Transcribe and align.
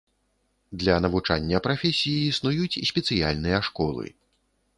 Для 0.83 0.95
навучання 1.05 1.61
прафесіі 1.67 2.25
існуюць 2.31 2.81
спецыяльныя 2.93 3.61
школы. 3.71 4.05